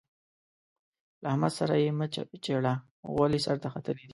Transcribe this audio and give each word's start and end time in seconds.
له 1.21 1.27
احمد 1.31 1.51
سره 1.59 1.73
يې 1.83 1.89
مه 1.97 2.05
چېړه؛ 2.45 2.73
غول 3.11 3.31
يې 3.37 3.41
سر 3.45 3.57
ته 3.63 3.67
ختلي 3.73 4.03
دي. 4.07 4.09